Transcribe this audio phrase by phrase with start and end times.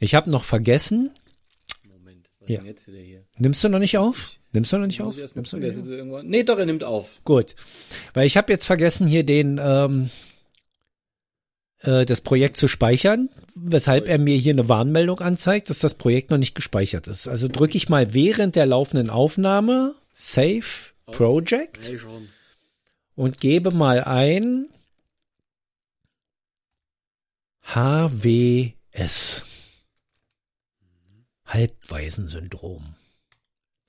[0.00, 1.10] Ich habe noch vergessen.
[1.84, 2.56] Moment, was Ja.
[2.56, 3.24] ist denn jetzt wieder hier?
[3.38, 4.32] Nimmst du noch nicht auf?
[4.52, 5.16] Nimmst du noch nicht auf?
[5.16, 5.78] Nimmst du nicht
[6.12, 6.22] auf?
[6.22, 7.20] Nee, doch, er nimmt auf.
[7.24, 7.54] Gut.
[8.12, 10.10] Weil ich habe jetzt vergessen, hier den ähm,
[11.80, 16.30] äh, das Projekt zu speichern, weshalb er mir hier eine Warnmeldung anzeigt, dass das Projekt
[16.30, 17.26] noch nicht gespeichert ist.
[17.28, 20.62] Also drücke ich mal während der laufenden Aufnahme Save
[21.06, 21.90] Project
[23.16, 24.68] und gebe mal ein
[27.62, 29.44] HWS.
[31.54, 32.94] Halbwaisensyndrom.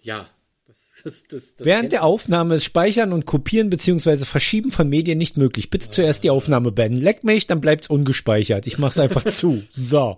[0.01, 0.29] Ja.
[0.67, 4.25] Das, das, das, Während der Aufnahme ist Speichern und Kopieren bzw.
[4.25, 5.69] Verschieben von Medien nicht möglich.
[5.69, 6.99] Bitte zuerst die Aufnahme beenden.
[7.01, 8.65] Leck mich, dann bleibt's ungespeichert.
[8.65, 9.63] Ich mach's einfach zu.
[9.71, 10.17] So.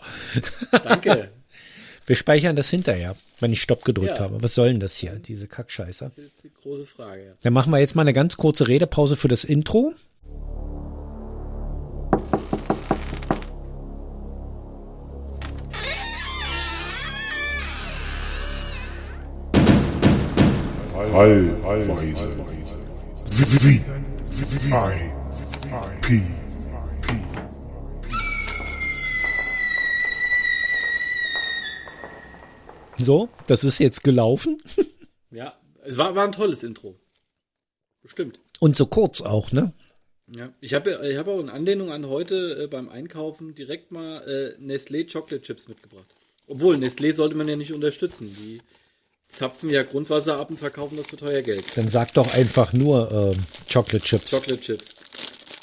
[0.72, 1.32] Danke.
[2.06, 4.20] Wir speichern das hinterher, wenn ich Stopp gedrückt Ja.
[4.20, 4.42] habe.
[4.42, 6.06] Was soll denn das hier, diese Kackscheiße?
[6.06, 7.26] Das ist jetzt die große Frage.
[7.26, 7.32] Ja.
[7.42, 9.94] Dann machen wir jetzt mal eine ganz kurze Redepause für das Intro.
[26.02, 26.22] P
[32.98, 34.58] So, das ist jetzt gelaufen.
[35.32, 35.54] ja,
[35.86, 36.96] es war, war ein tolles Intro.
[38.02, 38.40] Bestimmt.
[38.60, 39.74] Und so kurz auch, ne?
[40.36, 44.22] Ja, ich habe ich hab auch in Anlehnung an heute äh, beim Einkaufen direkt mal
[44.24, 46.08] äh, Nestlé Chocolate Chips mitgebracht.
[46.48, 48.36] Obwohl, Nestlé sollte man ja nicht unterstützen.
[48.38, 48.60] Die
[49.28, 51.66] zapfen ja Grundwasser ab und verkaufen das für teuer Geld.
[51.76, 53.38] Dann sag doch einfach nur ähm,
[53.72, 54.32] Chocolate Chips.
[54.32, 54.96] Chocolate Chips.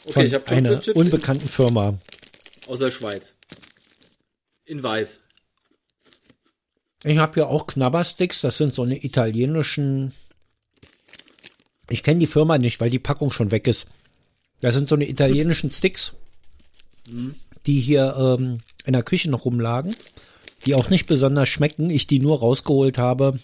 [0.05, 1.99] Okay, von ich habe Chocolate Chips unbekannten Firma.
[2.67, 3.35] aus der Schweiz.
[4.67, 5.21] In weiß.
[7.05, 8.41] Ich habe hier auch Knabbersticks.
[8.41, 10.13] Das sind so eine italienischen.
[11.91, 13.87] Ich kenne die Firma nicht, weil die Packung schon weg ist.
[14.61, 16.13] Das sind so eine italienischen Sticks,
[17.67, 19.95] die hier ähm, in der Küche noch rumlagen,
[20.65, 21.91] die auch nicht besonders schmecken.
[21.91, 23.39] Ich die nur rausgeholt habe.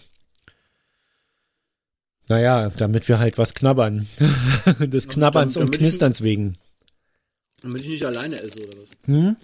[2.29, 4.07] Naja, damit wir halt was knabbern.
[4.79, 6.57] Des Knabberns damit und ich- Knisterns wegen.
[7.61, 9.35] Damit ich nicht alleine esse oder was.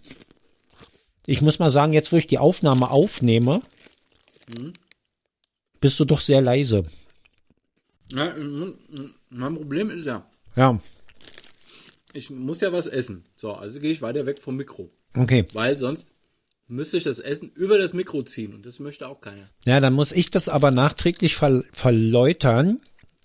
[1.28, 3.62] Ich muss mal sagen, jetzt wo ich die Aufnahme aufnehme,
[5.80, 6.86] bist du doch sehr leise.
[8.12, 8.34] Ja,
[9.30, 10.26] mein Problem ist ja,
[10.56, 10.80] Ja,
[12.14, 13.26] ich muss ja was essen.
[13.36, 14.90] So, also gehe ich weiter weg vom Mikro.
[15.16, 15.46] okay.
[15.54, 16.14] Weil sonst
[16.68, 19.50] müsste ich das Essen über das Mikro ziehen und das möchte auch keiner.
[19.66, 22.78] Ja, dann muss ich das aber nachträglich ver verläutern,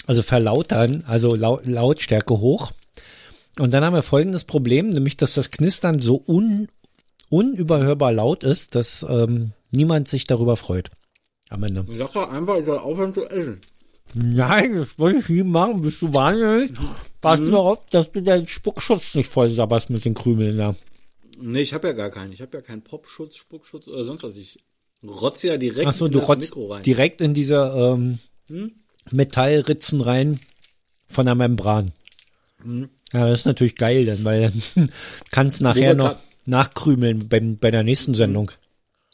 [0.07, 2.73] also verlautern, also lau Lautstärke hoch.
[3.59, 6.69] Und dann haben wir folgendes Problem, nämlich dass das Knistern so un
[7.29, 10.91] unüberhörbar laut ist, dass ähm, niemand sich darüber freut.
[11.49, 11.85] Am Ende.
[11.89, 13.59] Ich sag doch einfach, ich soll aufhören zu essen.
[14.15, 15.81] Nein, das wollte ich nie machen.
[15.81, 16.73] Bist du wahnsinnig?
[17.21, 20.75] Pass nur auf, dass du deinen Spuckschutz nicht voll sabberst mit den Krümeln da.
[21.43, 22.33] Nee, ich habe ja gar keinen.
[22.33, 24.37] Ich habe ja keinen Popschutz, Spuckschutz oder sonst was.
[24.37, 24.59] Ich
[25.03, 26.83] rotze ja direkt Ach so, in du das rotzt Mikro rein.
[26.83, 27.57] direkt in diese
[28.49, 28.71] ähm,
[29.11, 30.39] Metallritzen rein
[31.07, 31.91] von der Membran.
[33.13, 34.91] Ja, das ist natürlich geil dann, weil dann
[35.33, 36.17] kannst nachher noch
[36.47, 38.51] nachkrümeln beim, bei der nächsten Sendung.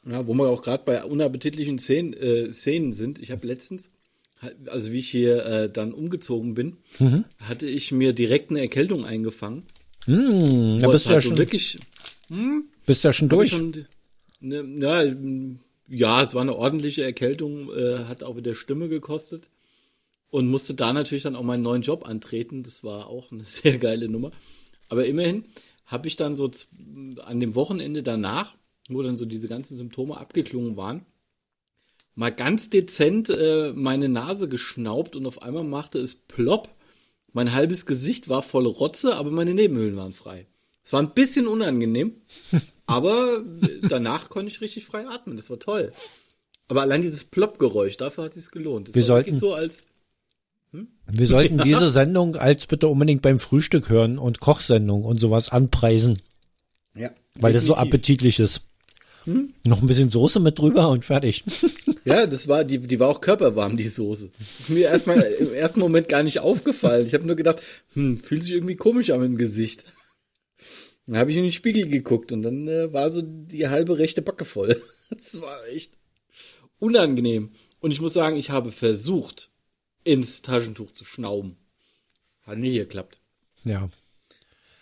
[0.06, 3.18] Ja, wo wir auch gerade bei unappetitlichen Szenen, äh, Szenen sind.
[3.20, 3.90] Ich habe letztens,
[4.66, 7.24] also wie ich hier äh, dann umgezogen bin, Mhm.
[7.42, 9.64] hatte ich mir direkt eine Erkältung eingefangen.
[10.04, 11.78] Hm, da bist du ja halt schon, wirklich
[12.86, 13.50] bist du ja schon Hab durch.
[13.50, 13.86] Schon,
[14.40, 19.48] ne, ja, m, ja, es war eine ordentliche Erkältung, äh, hat auch wieder Stimme gekostet
[20.30, 22.62] und musste da natürlich dann auch meinen neuen Job antreten.
[22.62, 24.30] Das war auch eine sehr geile Nummer.
[24.88, 25.44] Aber immerhin
[25.86, 26.50] habe ich dann so
[27.24, 28.56] an dem Wochenende danach,
[28.88, 31.06] wo dann so diese ganzen Symptome abgeklungen waren,
[32.14, 36.68] mal ganz dezent äh, meine Nase geschnaubt und auf einmal machte es plopp.
[37.32, 40.46] Mein halbes Gesicht war voll Rotze, aber meine Nebenhöhlen waren frei.
[40.88, 42.14] Es war ein bisschen unangenehm,
[42.86, 43.42] aber
[43.90, 45.36] danach konnte ich richtig frei atmen.
[45.36, 45.92] Das war toll.
[46.66, 48.88] Aber allein dieses Plopp-Geräusch, dafür hat sich's gelohnt.
[48.88, 49.84] Das Wir sollten- so als
[51.06, 56.22] Wir sollten diese Sendung als bitte unbedingt beim Frühstück hören und Kochsendung und sowas anpreisen,
[56.94, 57.94] ja, weil das so definitiv.
[57.94, 58.62] appetitlich ist.
[59.66, 61.44] Noch ein bisschen Soße mit drüber und fertig.
[62.06, 64.30] Ja, das war die die war auch körperwarm die Soße.
[64.38, 67.06] Das ist mir erstmal im ersten Moment gar nicht aufgefallen.
[67.06, 67.60] Ich habe nur gedacht,
[67.92, 69.84] hm, fühlt sich irgendwie komisch an im Gesicht.
[71.08, 74.22] Dann habe ich in den Spiegel geguckt und dann äh, war so die halbe rechte
[74.22, 74.80] Backe voll.
[75.10, 75.94] Das war echt
[76.78, 77.52] unangenehm.
[77.80, 79.50] Und ich muss sagen, ich habe versucht,
[80.04, 81.56] ins Taschentuch zu schnauben.
[82.42, 83.18] Hat nie geklappt.
[83.64, 83.88] Ja.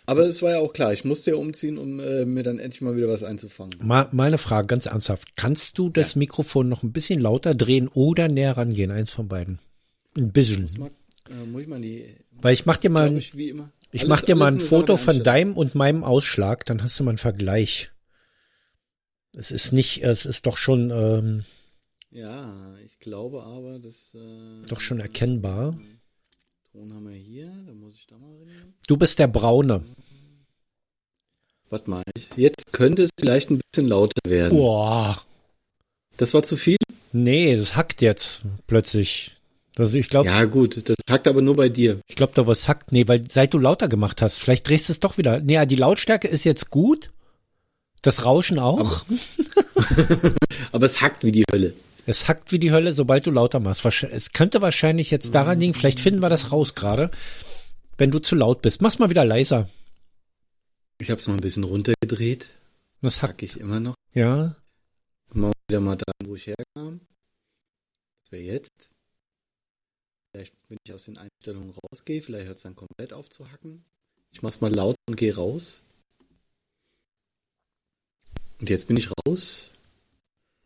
[0.05, 2.81] Aber es war ja auch klar, ich musste ja umziehen, um äh, mir dann endlich
[2.81, 3.75] mal wieder was einzufangen.
[3.81, 5.37] Mal, mal eine Frage, ganz ernsthaft.
[5.37, 8.91] Kannst du das Mikrofon noch ein bisschen lauter drehen oder näher rangehen?
[8.91, 9.59] Eins von beiden.
[10.17, 10.69] Ein bisschen.
[10.77, 10.91] Mal,
[11.29, 13.71] äh, muss ich mal die, Weil ich mach dir mal, ich, wie immer.
[13.97, 17.03] Ich Alles- mach dir mal ein Foto von deinem und meinem Ausschlag, dann hast du
[17.03, 17.91] mal einen Vergleich.
[19.35, 21.43] Es ist nicht, es ist doch schon, ähm,
[22.09, 24.15] Ja, ich glaube aber, dass.
[24.15, 25.77] Äh, doch schon erkennbar.
[26.71, 28.73] Ton haben wir hier, da muss ich da mal rein.
[28.87, 29.83] Du bist der Braune.
[31.69, 32.29] Was mal ich?
[32.37, 34.57] Jetzt könnte es vielleicht ein bisschen lauter werden.
[34.57, 35.21] Boah.
[36.15, 36.77] Das war zu viel?
[37.11, 39.36] Nee, das hackt jetzt plötzlich.
[39.77, 41.99] Das, ich glaube, Ja, gut, das hackt aber nur bei dir.
[42.07, 42.91] ich glaube, da was hackt.
[42.91, 45.39] Nee, weil seit du lauter gemacht hast, vielleicht drehst du es doch wieder.
[45.39, 47.11] Nee, die Lautstärke ist jetzt gut.
[48.01, 49.05] Das Rauschen auch.
[50.71, 51.73] Aber es hackt wie die Hölle.
[52.07, 53.85] Es hackt wie die Hölle, sobald du lauter machst.
[53.85, 57.11] Es könnte wahrscheinlich jetzt daran liegen, vielleicht finden wir das raus gerade,
[57.99, 58.81] wenn du zu laut bist.
[58.81, 59.69] Mach's mal wieder leiser.
[60.99, 62.47] Ich habe es mal ein bisschen runtergedreht.
[63.03, 63.93] Das hackt, Hack ich immer noch.
[64.15, 64.55] ja.
[65.33, 67.01] Mal wieder mal da, wo ich herkam.
[68.23, 68.89] Das wäre jetzt.
[70.37, 73.83] Vielleicht, wenn ich aus den Einstellungen rausgehe, vielleicht hört es dann komplett auf zu hacken.
[74.31, 75.81] Ich mach's mal laut und gehe raus.
[78.59, 79.71] Und jetzt bin ich raus.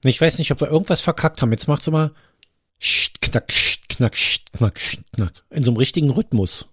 [0.04, 1.54] Ich weiß nicht, ob wir irgendwas verkackt haben.
[1.54, 2.14] Jetzt macht's immer
[3.22, 3.48] knack,
[3.88, 4.18] knack,
[4.52, 4.82] knack,
[5.14, 5.44] knack.
[5.50, 6.68] In so einem richtigen Rhythmus.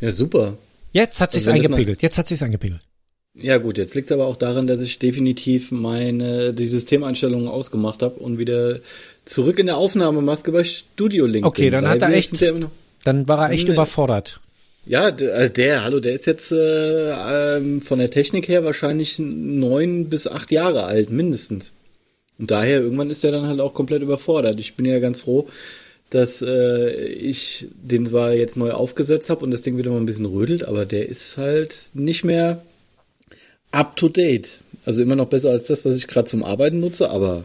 [0.00, 0.58] Ja, super.
[0.90, 2.02] Jetzt hat sich's Also das eingepegelt.
[2.02, 2.82] Jetzt hat sich's eingepegelt.
[3.36, 8.00] Ja gut, jetzt liegt es aber auch daran, dass ich definitiv meine die Systemeinstellungen ausgemacht
[8.02, 8.78] habe und wieder
[9.24, 12.40] zurück in der Aufnahmemaske bei Studio Link Okay, bin, dann hat er echt-
[13.04, 13.74] Dann war er echt Nee.
[13.74, 14.40] überfordert.
[14.86, 19.18] ja der, also der, hallo, der ist jetzt äh, ähm, von der Technik her wahrscheinlich
[19.18, 21.72] neun bis acht Jahre alt, mindestens.
[22.38, 24.60] Und daher, irgendwann ist er dann halt auch komplett überfordert.
[24.60, 25.46] Ich bin ja ganz froh,
[26.10, 30.06] dass äh, ich den zwar jetzt neu aufgesetzt habe und das Ding wieder mal ein
[30.06, 32.62] bisschen rödelt, aber der ist halt nicht mehr
[33.74, 34.60] up to date.
[34.84, 37.44] Also immer noch besser als das, was ich gerade zum Arbeiten nutze, aber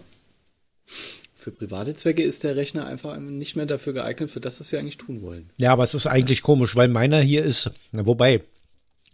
[1.36, 4.80] für private Zwecke ist der Rechner einfach nicht mehr dafür geeignet für das, was wir
[4.80, 5.50] eigentlich tun wollen.
[5.58, 8.42] Ja, aber es ist eigentlich komisch, weil meiner hier ist, na, wobei,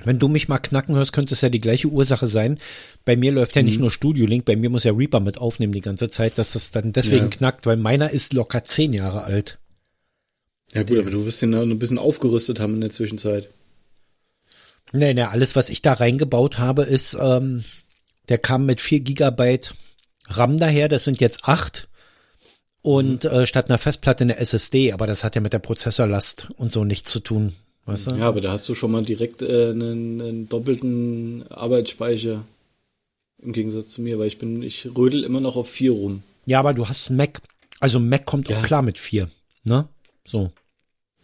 [0.04, 2.60] wenn du mich mal knacken hörst, könnte es ja die gleiche Ursache sein.
[3.06, 3.68] Bei mir läuft ja Mhm.
[3.68, 6.54] nicht nur Studio Link, bei mir muss ja Reaper mit aufnehmen die ganze Zeit, dass
[6.54, 7.28] das dann deswegen Ja.
[7.30, 9.60] knackt, weil meiner ist locker zehn Jahre alt.
[10.74, 13.50] Ja gut, aber du wirst ihn noch ein bisschen aufgerüstet haben in der Zwischenzeit.
[14.96, 17.64] Nee, nee, alles, was ich da reingebaut habe, ist, ähm,
[18.30, 19.74] der kam mit 4 Gigabyte
[20.28, 21.88] RAM daher, das sind jetzt 8.
[22.82, 23.30] Und Mhm.
[23.32, 26.84] äh, statt einer Festplatte eine SSD, aber das hat ja mit der Prozessorlast und so
[26.84, 27.54] nichts zu tun.
[27.86, 28.16] Weißt du?
[28.16, 32.44] Ja, aber da hast du schon mal direkt äh, einen, einen doppelten Arbeitsspeicher
[33.42, 36.24] im Gegensatz zu mir, weil ich bin, ich rödel immer noch auf vier rum.
[36.46, 37.42] Ja, aber du hast Mac.
[37.80, 38.58] Also Mac kommt Ja.
[38.58, 39.30] auch klar mit 4.
[39.66, 39.88] Ne?
[40.26, 40.52] So.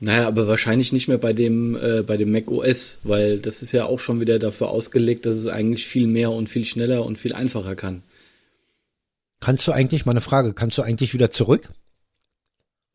[0.03, 3.71] Naja, aber wahrscheinlich nicht mehr bei dem, äh, bei dem Mac OS, weil das ist
[3.71, 7.19] ja auch schon wieder dafür ausgelegt, dass es eigentlich viel mehr und viel schneller und
[7.19, 8.01] viel einfacher kann.
[9.41, 11.69] Kannst du eigentlich, mal eine Frage, kannst du eigentlich wieder zurück?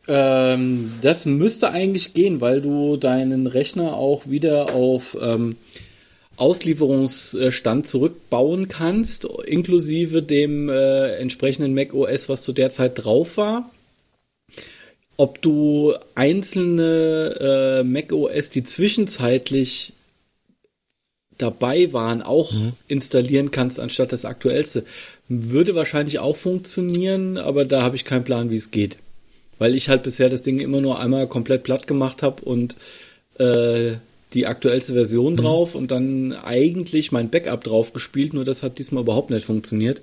[0.09, 5.55] Ähm, das müsste eigentlich gehen, weil du deinen Rechner auch wieder auf ähm,
[6.37, 13.71] Auslieferungsstand zurückbauen kannst, inklusive dem äh, entsprechenden Mac OS, was zu der Zeit drauf war.
[15.17, 19.93] Ob du einzelne äh, Mac OS, die zwischenzeitlich
[21.39, 22.53] dabei waren, auch
[22.89, 24.85] installieren kannst, anstatt das aktuellste.
[25.29, 28.99] Würde wahrscheinlich auch funktionieren, aber da habe ich keinen Plan, wie es geht.
[29.59, 32.77] Weil ich halt bisher das Ding immer nur einmal komplett platt gemacht habe und
[33.39, 33.97] äh,
[34.35, 39.03] die aktuellste Version drauf und dann eigentlich mein Backup drauf gespielt, nur das hat diesmal
[39.03, 40.03] überhaupt nicht funktioniert.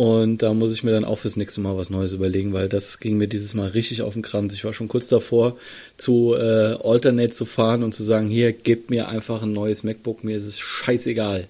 [0.00, 3.00] Und da muss ich mir dann auch fürs nächste Mal was Neues überlegen, weil das
[3.00, 4.54] ging mir dieses Mal richtig auf den Kranz.
[4.54, 5.58] Ich war schon kurz davor,
[5.98, 10.24] zu äh, Alternate zu fahren und zu sagen, hier, gebt mir einfach ein neues MacBook,
[10.24, 11.48] mir ist es scheißegal.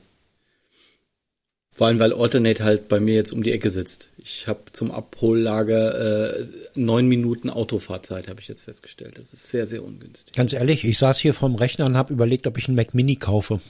[1.71, 4.11] Vor allem, weil Alternate halt bei mir jetzt um die Ecke sitzt.
[4.19, 9.17] Ich habe zum Abhollager äh, neun Minuten Autofahrzeit, habe ich jetzt festgestellt.
[9.17, 10.35] Das ist sehr, sehr ungünstig.
[10.35, 13.15] Ganz ehrlich, ich saß hier vorm Rechner und habe überlegt, ob ich einen Mac Mini
[13.15, 13.61] kaufe.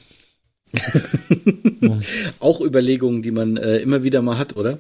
[2.41, 4.79] Auch Überlegungen, die man äh, immer wieder mal hat, oder?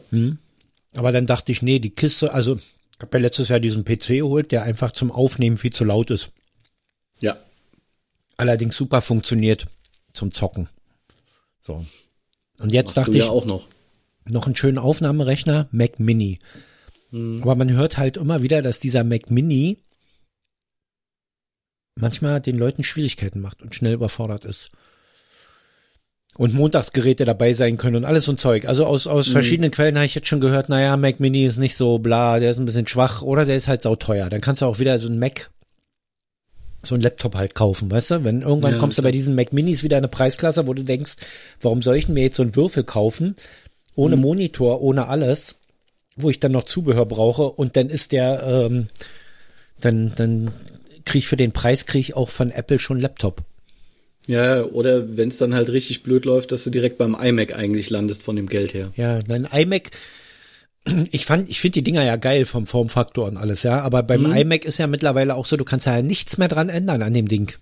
[0.94, 4.08] Aber dann dachte ich, nee, die Kiste, also ich habe ja letztes Jahr diesen PC
[4.08, 6.32] geholt, der einfach zum Aufnehmen viel zu laut ist.
[7.20, 7.36] Ja.
[8.36, 9.66] Allerdings super funktioniert
[10.12, 10.68] zum Zocken.
[11.60, 11.84] So.
[12.58, 13.68] Und jetzt Machst dachte ja ich, auch noch.
[14.26, 16.38] noch einen schönen Aufnahmerechner, Mac Mini.
[17.12, 19.78] Aber man hört halt immer wieder, dass dieser Mac Mini
[21.96, 24.70] manchmal den Leuten Schwierigkeiten macht und schnell überfordert ist.
[26.40, 28.64] Und Montagsgeräte dabei sein können und alles so ein Zeug.
[28.64, 31.76] Also aus, aus verschiedenen Quellen habe ich jetzt schon gehört, naja, Mac Mini ist nicht
[31.76, 34.30] so bla, der ist ein bisschen schwach oder der ist halt sauteuer.
[34.30, 35.50] Dann kannst du auch wieder so ein Mac,
[36.82, 38.24] so ein Laptop halt kaufen, weißt du?
[38.24, 40.82] Wenn irgendwann Ja, kommst du bei diesen Mac Minis wieder in eine Preisklasse, wo du
[40.82, 41.16] denkst,
[41.60, 43.36] warum soll ich denn mir jetzt so einen Würfel kaufen?
[43.94, 45.56] Ohne Monitor, ohne alles,
[46.16, 48.86] wo ich dann noch Zubehör brauche und dann ist der, ähm,
[49.78, 50.52] dann, dann
[51.04, 53.42] krieg ich für den Preis krieg ich auch von Apple schon Laptop.
[54.26, 57.90] Ja, oder wenn es dann halt richtig blöd läuft, dass du direkt beim iMac eigentlich
[57.90, 58.92] landest von dem Geld her.
[58.96, 59.90] Ja, dein iMac,
[61.10, 63.80] ich fand, ich finde die Dinger ja geil vom Formfaktor und alles, ja.
[63.80, 64.36] Aber beim Mhm.
[64.36, 67.28] iMac ist ja mittlerweile auch so, du kannst ja nichts mehr dran ändern an dem
[67.28, 67.52] Ding.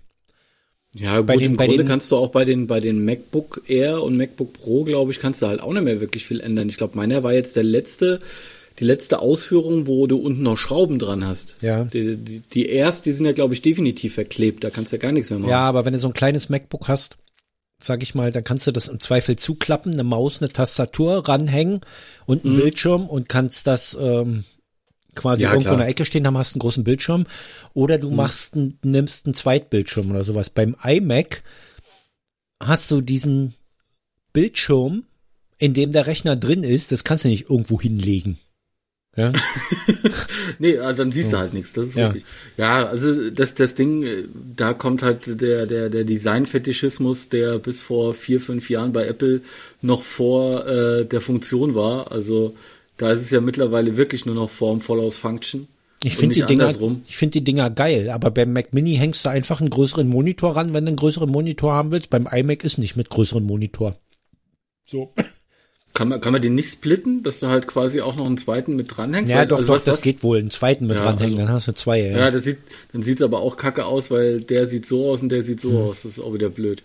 [0.95, 3.05] Ja, Bei gut, den- im bei Grunde den- kannst du auch bei den, bei den
[3.05, 6.39] MacBook Air und MacBook Pro, glaube ich, kannst du halt auch nicht mehr wirklich viel
[6.41, 6.67] ändern.
[6.67, 8.19] Ich glaube, meiner war jetzt der letzte,
[8.79, 11.57] die letzte Ausführung, wo du unten noch Schrauben dran hast.
[11.61, 11.83] Ja.
[11.85, 14.63] Die, die, die Airs, die sind ja, glaube ich, definitiv verklebt.
[14.63, 15.51] Da kannst du ja gar nichts mehr machen.
[15.51, 17.17] Ja, aber wenn du so ein kleines MacBook hast,
[17.81, 21.81] sag ich mal, dann kannst du das im Zweifel zuklappen, eine Maus, eine Tastatur ranhängen
[22.25, 24.43] und einen Bildschirm und kannst das ähm,
[25.15, 25.45] quasi Mhm.
[25.45, 25.73] Ja, irgendwo klar.
[25.75, 25.79] Mhm.
[25.79, 27.25] in der Ecke stehen, dann hast du einen großen Bildschirm.
[27.73, 30.49] Oder du machst einen, nimmst einen Zweitbildschirm oder sowas.
[30.49, 31.43] Beim iMac
[32.61, 33.55] hast du diesen
[34.33, 35.05] Bildschirm,
[35.57, 38.39] in dem der Rechner drin ist, das kannst du nicht irgendwo hinlegen.
[39.19, 39.33] Ja,
[40.59, 42.07] Nee, also dann siehst du halt nichts, das ist Ja.
[42.07, 42.25] richtig.
[42.57, 44.23] Ja, also das, das Ding, äh,
[44.55, 49.41] da kommt halt der, der, der Design-Fetischismus, der bis vor vier, fünf Jahren bei Apple
[49.81, 52.11] noch vor äh, der Funktion war.
[52.11, 52.55] Also
[52.97, 55.67] da ist es ja mittlerweile wirklich nur noch Form follows Function.
[56.03, 57.01] ich finde die Dinger, andersrum.
[57.07, 60.55] ich finde die Dinger geil, aber beim Mac Mini hängst du einfach einen größeren Monitor
[60.55, 62.09] ran, wenn du einen größeren Monitor haben willst.
[62.09, 63.95] Beim iMac ist nicht mit größerem Monitor.
[64.85, 65.13] So.
[65.93, 68.75] Kann man, kann man den nicht splitten, dass du halt quasi auch noch einen zweiten
[68.75, 69.29] mit dranhängst?
[69.31, 70.37] Ja, Weil- doch, also doch, das was- geht wohl.
[70.37, 71.99] Einen zweiten mit Ja, dranhängen, also- dann hast du zwei.
[72.01, 72.17] Ja.
[72.17, 72.57] Ja, das sieht,
[72.93, 75.69] dann sieht's aber auch kacke aus, weil der sieht so aus und der sieht so
[75.71, 75.77] Hm.
[75.77, 76.03] aus.
[76.03, 76.83] Das ist auch wieder blöd.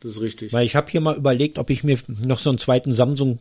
[0.00, 0.52] Das ist richtig.
[0.52, 3.38] Weil ich habe hier mal überlegt, ob ich mir noch so einen zweiten Samsung,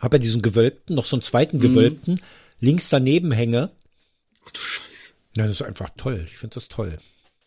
[0.00, 1.62] habe ja diesen gewölbten, noch so einen zweiten Mhm.
[1.62, 2.20] gewölbten,
[2.60, 3.70] links daneben hänge.
[4.44, 5.12] Ach du Scheiße.
[5.36, 6.24] Ja, das ist einfach toll.
[6.26, 6.98] Ich finde das toll.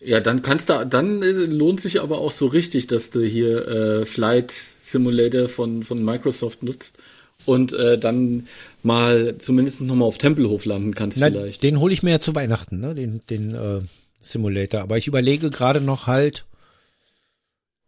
[0.05, 3.67] Ja, dann kannst du, dann äh, lohnt sich aber auch so richtig, dass du hier
[3.67, 6.97] äh, Flight Simulator von, von Microsoft nutzt
[7.45, 8.47] und äh, dann
[8.81, 11.63] mal zumindest noch mal auf Tempelhof landen kannst Na, vielleicht.
[11.63, 12.93] den hole ich mir ja zu Weihnachten, ne?
[12.93, 13.81] Den, den äh,
[14.19, 14.81] Simulator.
[14.81, 16.45] Aber ich überlege gerade noch halt,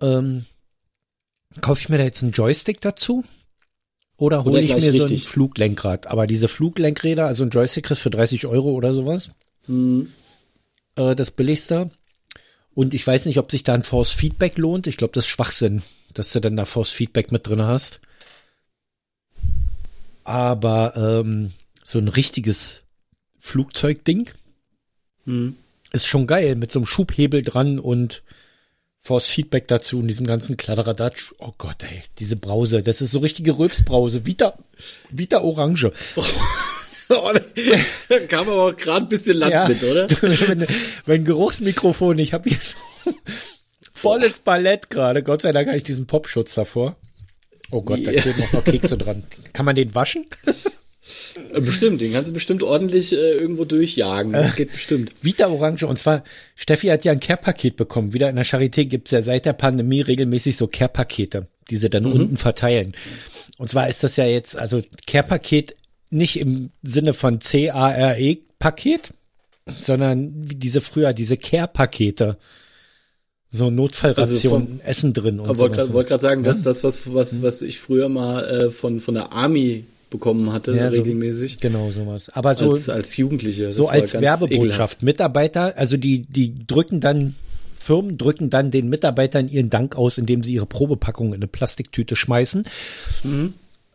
[0.02, 0.46] ähm,
[1.62, 3.24] kaufe ich mir da jetzt einen Joystick dazu?
[4.18, 5.28] Oder hole ich mir so ein richtig.
[5.28, 6.08] Fluglenkrad?
[6.08, 9.30] Aber diese Fluglenkräder, also ein Joystick kriegst du für 30 Euro oder sowas.
[9.66, 10.10] Hm.
[10.96, 11.90] Äh, das billigste.
[12.76, 14.86] Und ich weiß nicht, ob sich da ein Force Feedback lohnt.
[14.86, 15.82] Ich glaube, das ist Schwachsinn,
[16.14, 18.02] dass du dann da Force Feedback mit drin hast.
[20.26, 21.54] Aber ähm,
[21.84, 22.82] so ein richtiges
[23.40, 24.30] Flugzeugding
[25.26, 25.56] Hm.
[25.92, 28.22] ist schon geil mit so einem Schubhebel dran und
[29.00, 31.34] Force Feedback dazu und diesem ganzen Kladderadatsch.
[31.40, 34.58] Oh Gott, ey, diese Brause, das ist so richtige Rülpsbrause, Vita,
[35.10, 35.92] Vita Orange.
[38.30, 39.68] Kam aber auch gerade ein bisschen Land Ja.
[39.68, 40.08] mit, oder?
[40.22, 40.66] wenn,
[41.06, 43.12] wenn Geruchsmikrofon, ich habe hier so
[43.94, 45.24] volles Ballett gerade.
[45.24, 46.96] Gott sei Dank habe ich diesen Popschutz davor.
[47.72, 48.22] Oh Gott, da Ja.
[48.22, 49.24] kleben auch noch Kekse dran.
[49.54, 50.26] Kann man den waschen?
[51.54, 54.34] Äh, Bestimmt, den kannst du bestimmt ordentlich äh, irgendwo durchjagen.
[54.34, 55.12] Das geht bestimmt.
[55.22, 55.86] Vita Orange.
[55.86, 56.24] Und zwar,
[56.56, 58.14] Steffi hat ja ein Care-Paket bekommen.
[58.14, 62.06] Wieder in der Charité gibt's ja seit der Pandemie regelmäßig so Care-Pakete, die sie dann
[62.06, 62.96] unten verteilen.
[63.58, 65.76] Und zwar ist das ja jetzt, also Care-Paket
[66.12, 69.14] nicht im Sinne von C-A-R-E-Paket,
[69.78, 72.38] sondern wie diese früher, diese Care-Pakete.
[73.50, 75.86] So Notfallration, Also vom- Essen drin und Aber wollte sowas.
[75.88, 79.00] gerade wollt grad sagen, das ist das, was, was, was ich früher mal äh, von,
[79.00, 81.60] von der Army bekommen hatte, Ja, so- regelmäßig.
[81.62, 82.30] Genau, sowas.
[82.30, 83.72] Aber so, als, als Jugendliche.
[83.72, 85.04] So als Werbebotschaft.
[85.04, 87.36] Mitarbeiter, also die, die drücken dann,
[87.80, 92.16] Firmen drücken dann den Mitarbeitern ihren Dank aus, indem sie ihre Probepackung in eine Plastiktüte
[92.16, 92.66] schmeißen.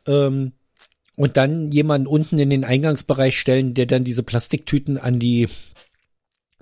[0.06, 0.52] Ähm,
[1.20, 5.48] und dann jemanden unten in den Eingangsbereich stellen, der dann diese Plastiktüten an die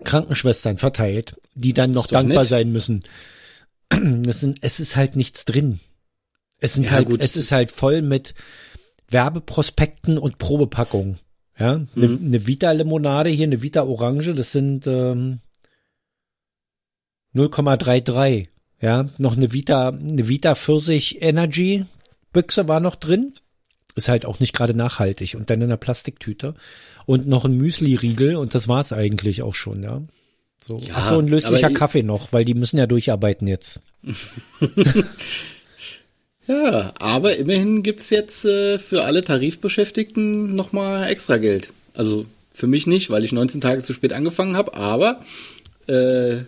[0.05, 2.49] Krankenschwestern verteilt, die dann noch dankbar nett.
[2.49, 3.03] sein müssen.
[4.23, 5.81] Das sind, es ist halt nichts drin.
[6.61, 8.35] Es sind Ja, halt, gut, es ist halt voll mit
[9.09, 11.19] Werbeprospekten und Probepackungen.
[11.59, 12.27] Ja, eine, Mhm.
[12.27, 15.41] eine Vita-Limonade hier, eine Vita-Orange, das sind ähm,
[17.35, 18.49] 0,33.
[18.81, 21.85] Ja, noch eine Vita, eine Vita Pfirsich Energy
[22.33, 23.35] Büchse war noch drin.
[23.99, 25.35] Ist halt auch nicht gerade nachhaltig.
[25.35, 26.55] Und dann in einer Plastiktüte.
[27.05, 30.01] Und noch ein Müsli-Riegel und das war's eigentlich auch schon, ja.
[30.67, 30.79] So.
[30.79, 33.81] Ja, Ach so, ein löslicher Kaffee noch, weil die müssen ja durcharbeiten jetzt.
[36.47, 41.69] Ja, aber immerhin gibt's jetzt äh, für alle Tarifbeschäftigten nochmal extra Geld.
[41.93, 42.25] Also
[42.55, 45.21] für mich nicht, weil ich 19 Tage zu spät angefangen habe, aber
[45.89, 46.39] äh,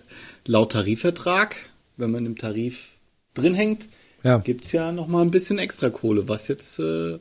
[0.47, 1.57] laut Tarifvertrag,
[1.99, 2.88] wenn man im Tarif
[3.35, 3.88] drin hängt,
[4.23, 4.38] Ja.
[4.38, 7.19] gibt's ja nochmal ein bisschen extra Kohle, was jetzt äh,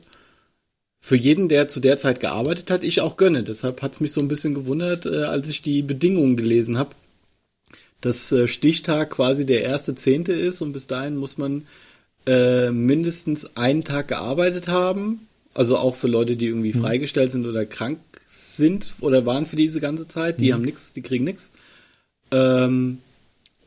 [1.00, 3.42] für jeden, der zu der Zeit gearbeitet hat, ich auch gönne.
[3.42, 6.90] Deshalb hat's mich so ein bisschen gewundert, äh, als ich die Bedingungen gelesen habe,
[8.00, 11.66] dass äh, Stichtag quasi der erste Zehnte ist und bis dahin muss man
[12.26, 15.26] äh, mindestens einen Tag gearbeitet haben.
[15.52, 19.80] Also auch für Leute, die irgendwie freigestellt sind oder krank sind oder waren für diese
[19.80, 20.40] ganze Zeit.
[20.40, 21.50] Die haben nichts, die kriegen nichts.
[22.30, 22.98] Ähm,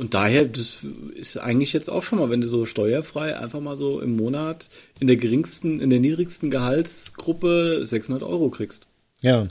[0.03, 0.79] Und daher, das
[1.15, 4.67] ist eigentlich jetzt auch schon mal, wenn du so steuerfrei einfach mal so im Monat
[4.99, 8.85] in der geringsten, in der niedrigsten Gehaltsgruppe 600 Euro kriegst.
[9.21, 9.47] Ja.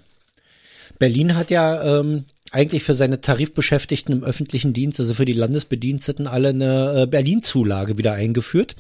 [0.99, 6.27] Berlin hat ja ähm, eigentlich für seine Tarifbeschäftigten im öffentlichen Dienst, also für die Landesbediensteten,
[6.27, 8.77] alle eine äh, Berlin-Zulage wieder eingeführt.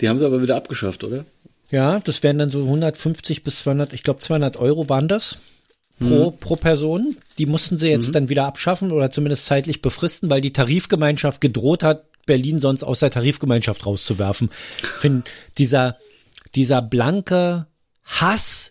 [0.00, 1.24] Die haben sie aber wieder abgeschafft, oder?
[1.72, 5.38] Ja, das wären dann so 150 bis 200, ich glaube 200 Euro waren das
[5.98, 6.38] pro, mhm.
[6.38, 7.16] pro Person.
[7.38, 8.12] Die mussten sie jetzt mhm.
[8.12, 13.00] dann wieder abschaffen oder zumindest zeitlich befristen, weil die Tarifgemeinschaft gedroht hat, Berlin sonst aus
[13.00, 14.50] der Tarifgemeinschaft rauszuwerfen.
[14.78, 15.24] Ich finde,
[15.56, 15.96] dieser,
[16.54, 17.66] dieser blanke
[18.04, 18.70] Hass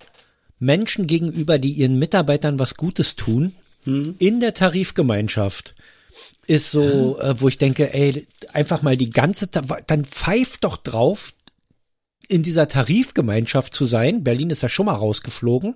[0.59, 3.53] Menschen gegenüber, die ihren Mitarbeitern was Gutes tun,
[3.85, 4.15] mhm.
[4.19, 5.75] in der Tarifgemeinschaft
[6.45, 11.33] ist so, äh, wo ich denke, ey, einfach mal die ganze, dann pfeift doch drauf,
[12.29, 14.23] in dieser Tarifgemeinschaft zu sein.
[14.23, 15.75] Berlin ist ja schon mal rausgeflogen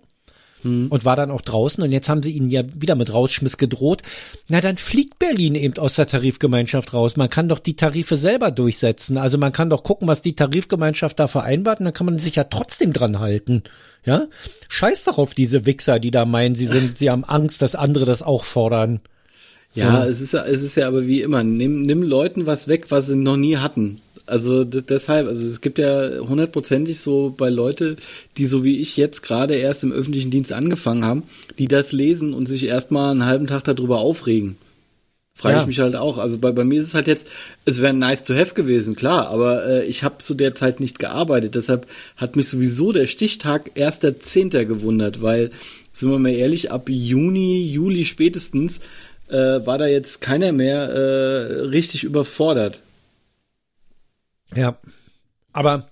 [0.64, 0.88] hm.
[0.90, 4.02] und war dann auch draußen und jetzt haben sie ihnen ja wieder mit Rausschmiss gedroht.
[4.50, 7.18] Na, dann fliegt Berlin eben aus der Tarifgemeinschaft raus.
[7.18, 9.18] Man kann doch die Tarife selber durchsetzen.
[9.18, 12.36] Also man kann doch gucken, was die Tarifgemeinschaft da vereinbart und dann kann man sich
[12.36, 13.64] ja trotzdem dran halten.
[14.06, 14.28] Ja?
[14.70, 18.06] Scheiß doch auf diese Wichser, die da meinen, sie sind, sie haben Angst, dass andere
[18.06, 19.02] das auch fordern.
[19.74, 19.82] So.
[19.82, 23.08] Ja, es ist, es ist ja aber wie immer, nimm, nimm Leuten was weg, was
[23.08, 24.02] sie noch nie hatten.
[24.26, 27.98] Also deshalb, also es gibt ja hundertprozentig so bei Leute,
[28.38, 31.24] die so wie ich jetzt gerade erst im öffentlichen Dienst angefangen haben,
[31.58, 34.58] die das lesen und sich erstmal einen halben Tag darüber aufregen.
[35.34, 35.62] Frage ja.
[35.62, 36.18] ich mich halt auch.
[36.18, 37.28] Also bei, bei mir ist es halt jetzt,
[37.66, 41.00] es wäre nice to have gewesen, klar, aber äh, ich habe zu der Zeit nicht
[41.00, 41.56] gearbeitet.
[41.56, 41.88] Deshalb
[42.18, 44.66] hat mich sowieso der Stichtag 1.10.
[44.66, 45.52] gewundert, weil,
[45.94, 48.82] sind wir mal ehrlich, ab Juni, Juli spätestens
[49.30, 52.82] äh, war da jetzt keiner mehr äh, richtig überfordert.
[54.56, 54.78] Ja,
[55.54, 55.88] aber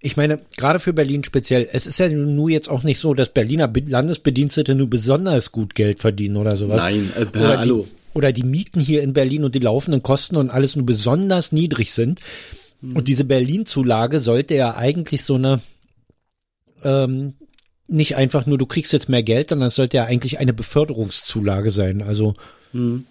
[0.00, 3.30] ich meine, gerade für Berlin speziell, es ist ja nur jetzt auch nicht so, dass
[3.30, 6.82] Berliner Landesbedienstete nur besonders gut Geld verdienen oder sowas.
[6.82, 7.86] Nein, äh, oder hallo.
[7.88, 11.52] Die, oder die Mieten hier in Berlin und die laufenden Kosten und alles nur besonders
[11.52, 12.20] niedrig sind.
[12.80, 12.96] Mhm.
[12.96, 15.60] Und diese Berlin-Zulage sollte ja eigentlich so eine,
[16.82, 17.34] ähm,
[17.88, 21.70] nicht einfach nur, du kriegst jetzt mehr Geld, sondern es sollte ja eigentlich eine Beförderungszulage
[21.70, 22.02] sein.
[22.02, 22.34] Also
[22.72, 23.06] mhm.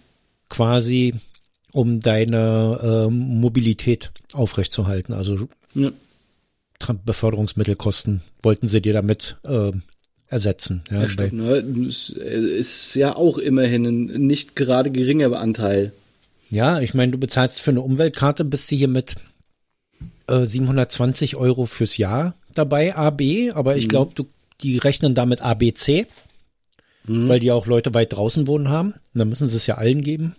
[0.48, 1.14] quasi
[1.72, 5.12] um deine äh, Mobilität aufrechtzuerhalten.
[5.12, 5.90] Also ja.
[7.04, 9.72] Beförderungsmittelkosten wollten sie dir damit äh,
[10.28, 10.82] ersetzen.
[10.90, 11.56] Ja, ja stimmt, ne?
[11.56, 15.92] ist ja auch immerhin ein nicht gerade geringer Anteil.
[16.50, 19.16] Ja, ich meine, du bezahlst für eine Umweltkarte, bist du hier mit
[20.28, 23.90] äh, 720 Euro fürs Jahr dabei, AB, aber ich mhm.
[23.90, 24.26] glaube,
[24.62, 26.06] die rechnen damit ABC,
[27.06, 27.28] mhm.
[27.28, 28.94] weil die auch Leute weit draußen wohnen haben.
[29.14, 30.36] Dann müssen sie es ja allen geben.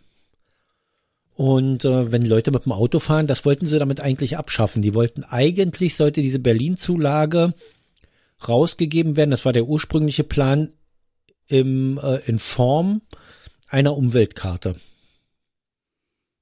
[1.38, 4.82] Und äh, wenn Leute mit dem Auto fahren, das wollten sie damit eigentlich abschaffen.
[4.82, 7.54] Die wollten eigentlich, sollte diese Berlin-Zulage
[8.48, 10.70] rausgegeben werden, das war der ursprüngliche Plan,
[11.48, 13.02] im, äh, in Form
[13.70, 14.78] einer Umweltkarte.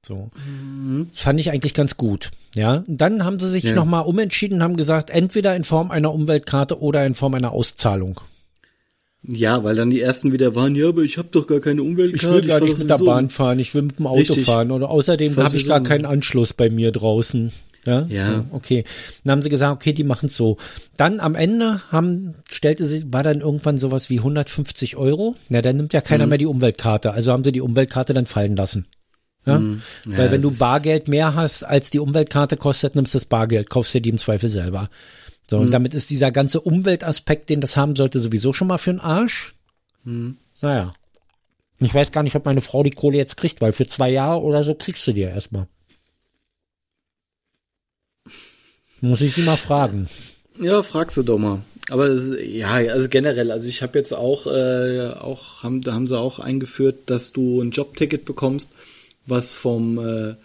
[0.02, 0.30] So.
[0.48, 1.10] Mhm.
[1.12, 2.32] Das fand ich eigentlich ganz gut.
[2.56, 2.86] Ja.
[2.88, 3.76] Und dann haben sie sich ja.
[3.76, 8.22] nochmal umentschieden und haben gesagt, entweder in Form einer Umweltkarte oder in Form einer Auszahlung.
[9.28, 12.38] Ja, weil dann die ersten wieder waren, ja, aber ich habe doch gar keine Umweltkarte.
[12.38, 14.46] Ich will gar ich nicht mit der Bahn fahren, ich will mit dem Auto Richtig.
[14.46, 17.52] fahren oder außerdem habe ich gar keinen Anschluss bei mir draußen.
[17.86, 18.46] Ja, ja.
[18.52, 18.84] So, okay.
[19.24, 20.58] Dann haben sie gesagt, okay, die machen es so.
[20.98, 25.36] Dann am Ende haben, stellte sie, war dann irgendwann sowas wie 150 Euro.
[25.50, 26.30] Ja, dann nimmt ja keiner mhm.
[26.30, 27.12] mehr die Umweltkarte.
[27.12, 28.88] Also haben sie die Umweltkarte dann fallen lassen.
[29.46, 29.60] Ja?
[29.60, 29.84] Mhm.
[30.08, 33.70] ja Weil wenn du Bargeld mehr hast, als die Umweltkarte kostet, nimmst du das Bargeld,
[33.70, 34.90] kaufst dir die im Zweifel selber.
[35.46, 35.72] So, und mhm.
[35.72, 39.54] damit ist dieser ganze Umweltaspekt, den das haben sollte, sowieso schon mal für den Arsch.
[40.04, 40.38] Mhm.
[40.62, 40.94] Naja.
[41.80, 44.42] Ich weiß gar nicht, ob meine Frau die Kohle jetzt kriegt, weil für zwei Jahre
[44.42, 45.68] oder so kriegst du die ja erstmal.
[49.02, 50.08] Muss ich sie mal fragen.
[50.60, 51.62] Ja, fragst du doch mal.
[51.90, 56.08] Aber das, ja, also generell, also ich habe jetzt auch, äh, auch haben, da haben
[56.08, 58.72] sie auch eingeführt, dass du ein Jobticket bekommst,
[59.28, 60.36] was vom äh,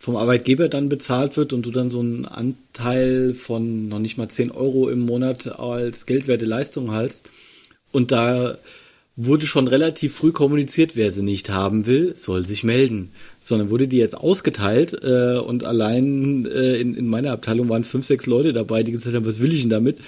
[0.00, 4.30] vom Arbeitgeber dann bezahlt wird und du dann so einen Anteil von noch nicht mal
[4.30, 7.28] 10 Euro im Monat als geldwerte Leistung hast.
[7.92, 8.56] Und da
[9.14, 13.10] wurde schon relativ früh kommuniziert, wer sie nicht haben will, soll sich melden.
[13.40, 18.06] Sondern wurde die jetzt ausgeteilt äh, und allein äh, in, in meiner Abteilung waren fünf,
[18.06, 19.98] sechs Leute dabei, die gesagt haben, was will ich denn damit?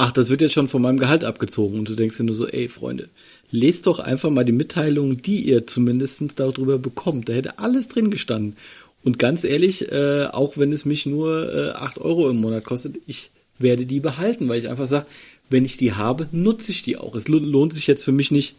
[0.00, 1.76] Ach, das wird jetzt schon von meinem Gehalt abgezogen.
[1.76, 3.08] Und du denkst dir nur so, ey Freunde,
[3.50, 7.28] lest doch einfach mal die Mitteilungen, die ihr zumindest darüber bekommt.
[7.28, 8.56] Da hätte alles drin gestanden.
[9.04, 12.96] Und ganz ehrlich, äh, auch wenn es mich nur äh, 8 Euro im Monat kostet,
[13.06, 15.06] ich werde die behalten, weil ich einfach sage,
[15.50, 17.14] wenn ich die habe, nutze ich die auch.
[17.14, 18.54] Es lohnt sich jetzt für mich nicht,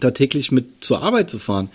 [0.00, 1.70] da täglich mit zur Arbeit zu fahren.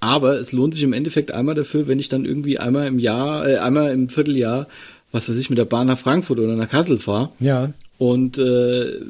[0.00, 3.48] Aber es lohnt sich im Endeffekt einmal dafür, wenn ich dann irgendwie einmal im Jahr,
[3.48, 4.68] äh, einmal im Vierteljahr,
[5.10, 7.30] was weiß ich, mit der Bahn nach Frankfurt oder nach Kassel fahre.
[7.40, 7.72] Ja.
[7.96, 9.00] Und äh,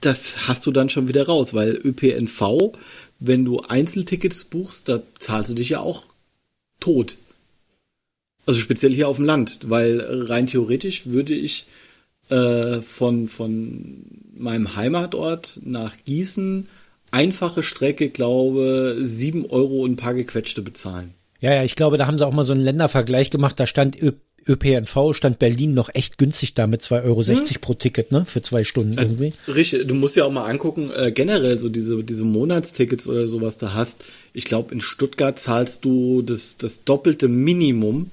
[0.00, 2.72] das hast du dann schon wieder raus, weil ÖPNV
[3.20, 6.04] wenn du Einzeltickets buchst, da zahlst du dich ja auch
[6.80, 7.16] tot.
[8.46, 11.66] Also speziell hier auf dem Land, weil rein theoretisch würde ich
[12.30, 16.68] äh, von, von meinem Heimatort nach Gießen
[17.10, 21.14] einfache Strecke, glaube, sieben Euro und ein paar gequetschte bezahlen.
[21.40, 23.58] Ja, ja, ich glaube, da haben sie auch mal so einen Ländervergleich gemacht.
[23.58, 23.96] Da stand
[24.46, 27.44] ÖPNV, stand Berlin noch echt günstig da mit 2,60 Euro hm.
[27.60, 28.24] pro Ticket, ne?
[28.24, 29.32] Für zwei Stunden irgendwie.
[29.46, 33.58] Richtig, du musst ja auch mal angucken, äh, generell so diese, diese Monatstickets oder sowas
[33.58, 34.04] da hast.
[34.32, 38.10] Ich glaube, in Stuttgart zahlst du das, das doppelte Minimum.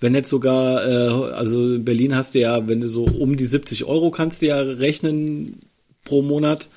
[0.00, 3.46] Wenn jetzt sogar, äh, also in Berlin hast du ja, wenn du so um die
[3.46, 5.58] 70 Euro kannst du ja rechnen
[6.04, 6.68] pro Monat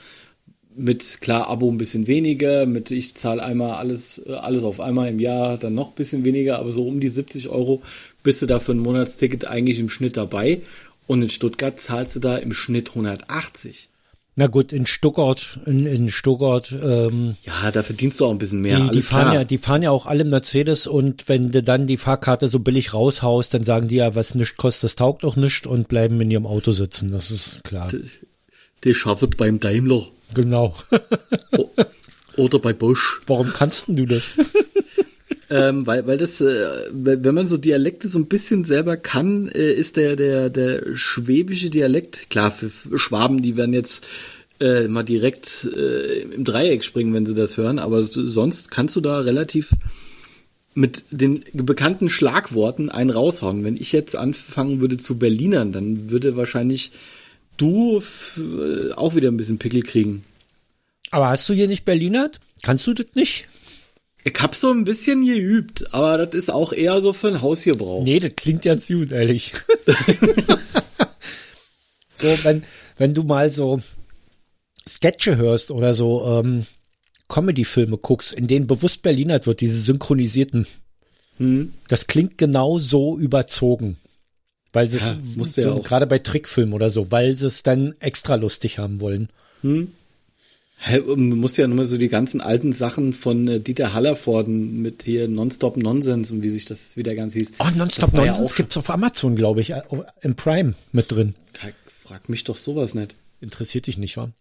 [0.75, 5.19] mit klar Abo ein bisschen weniger, mit ich zahle einmal alles, alles auf einmal im
[5.19, 7.81] Jahr, dann noch ein bisschen weniger, aber so um die 70 Euro
[8.23, 10.61] bist du da für ein Monatsticket eigentlich im Schnitt dabei.
[11.07, 13.89] Und in Stuttgart zahlst du da im Schnitt 180.
[14.37, 16.71] Na gut, in Stuttgart, in, in Stuttgart.
[16.71, 18.79] Ähm, ja, da verdienst du auch ein bisschen mehr.
[18.79, 19.33] Die, die fahren klar.
[19.33, 22.93] ja, die fahren ja auch alle Mercedes und wenn du dann die Fahrkarte so billig
[22.93, 26.31] raushaust, dann sagen die ja, was nichts kostet, das taugt auch nicht und bleiben in
[26.31, 27.11] ihrem Auto sitzen.
[27.11, 27.89] Das ist klar.
[27.89, 28.03] Die,
[28.85, 30.07] die schafft beim Daimler.
[30.33, 30.75] Genau.
[32.37, 33.21] Oder bei Bosch.
[33.27, 34.35] Warum kannst du das?
[35.51, 39.73] ähm, weil, weil das, äh, wenn man so Dialekte so ein bisschen selber kann, äh,
[39.73, 44.07] ist der, der, der schwäbische Dialekt, klar, für Schwaben, die werden jetzt
[44.61, 49.01] äh, mal direkt äh, im Dreieck springen, wenn sie das hören, aber sonst kannst du
[49.01, 49.71] da relativ
[50.73, 53.65] mit den bekannten Schlagworten einen raushauen.
[53.65, 56.91] Wenn ich jetzt anfangen würde zu Berlinern, dann würde wahrscheinlich
[57.57, 58.01] du
[58.37, 60.23] äh, auch wieder ein bisschen Pickel kriegen.
[61.09, 62.39] Aber hast du hier nicht Berlinert?
[62.63, 63.49] Kannst du das nicht?
[64.23, 68.03] Ich hab so ein bisschen geübt, aber das ist auch eher so für ein Hausgebrauch.
[68.03, 69.53] Nee, das klingt ganz gut, ehrlich.
[72.15, 72.63] so, wenn,
[72.97, 73.81] wenn du mal so
[74.87, 76.67] Sketche hörst oder so ähm,
[77.29, 80.67] Comedy-Filme guckst, in denen bewusst Berlinert wird, diese synchronisierten,
[81.37, 81.73] hm.
[81.87, 83.97] das klingt genau so überzogen.
[84.73, 87.95] Weil sie ja, es so, ja gerade bei Trickfilmen oder so, weil sie es dann
[87.99, 89.29] extra lustig haben wollen.
[89.61, 89.91] Hm.
[90.87, 95.27] Man muss ja nur so die ganzen alten Sachen von äh, Dieter Hallervorden mit hier
[95.27, 97.51] Nonstop Nonsense und wie sich das wieder ganz hieß.
[97.59, 99.81] Oh, Nonstop Nonsense ja gibt's auf Amazon, glaube ich, äh,
[100.21, 101.35] im Prime mit drin.
[101.85, 103.15] Frag mich doch sowas nicht.
[103.39, 104.31] Interessiert dich nicht, wa?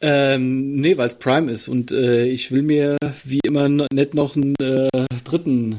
[0.00, 4.36] Ähm, nee, weil es Prime ist und äh, ich will mir wie immer nicht noch
[4.36, 4.88] einen äh,
[5.24, 5.76] dritten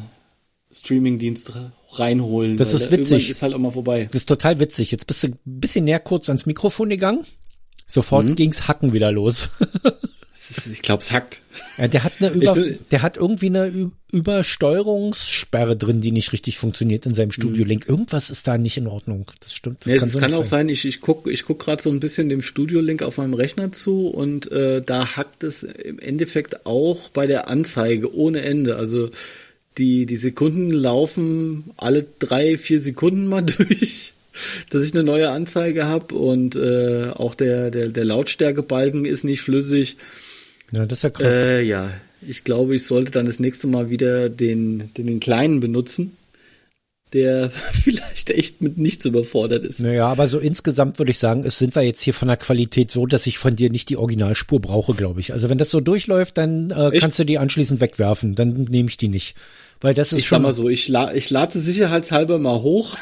[0.72, 1.54] Streamingdienst
[1.94, 2.58] reinholen.
[2.58, 3.30] Das ist witzig.
[3.30, 4.08] Ist halt auch mal vorbei.
[4.12, 4.92] Das ist total witzig.
[4.92, 7.26] Jetzt bist du ein bisschen näher kurz ans Mikrofon gegangen.
[7.90, 8.36] Sofort mhm.
[8.36, 9.50] ging's Hacken wieder los.
[10.72, 11.42] ich glaube, es hackt.
[11.80, 12.56] Ja, der hat eine Über,
[12.92, 17.88] der hat irgendwie eine Übersteuerungssperre drin, die nicht richtig funktioniert in seinem Studio Link.
[17.88, 17.94] Mhm.
[17.94, 19.26] Irgendwas ist da nicht in Ordnung.
[19.40, 19.86] Das stimmt.
[19.86, 20.68] Das nee, kann, so kann auch sein.
[20.68, 20.70] sein.
[20.70, 23.72] Ich, ich guck, ich guck gerade so ein bisschen dem Studio Link auf meinem Rechner
[23.72, 28.76] zu und äh, da hackt es im Endeffekt auch bei der Anzeige ohne Ende.
[28.76, 29.10] Also
[29.80, 34.14] die, die Sekunden laufen alle drei, vier Sekunden mal durch
[34.70, 39.42] dass ich eine neue Anzeige habe und äh, auch der, der, der Lautstärkebalken ist nicht
[39.42, 39.98] flüssig.
[40.72, 41.34] Ja, das ist ja krass.
[41.34, 41.92] Äh, ja,
[42.26, 46.18] ich glaube, ich sollte dann das nächste Mal wieder den, den, den kleinen benutzen,
[47.14, 47.50] der
[47.84, 49.80] vielleicht echt mit nichts überfordert ist.
[49.80, 52.92] Naja, aber so insgesamt würde ich sagen, es sind wir jetzt hier von der Qualität
[52.92, 55.34] so, dass ich von dir nicht die Originalspur brauche, glaube ich.
[55.34, 58.98] Also wenn das so durchläuft, dann äh, kannst du die anschließend wegwerfen, dann nehme ich
[58.98, 59.36] die nicht.
[59.82, 60.38] Weil das ist ich schon.
[60.38, 62.98] sag mal so, ich, la ich lade sicherheitshalber mal hoch.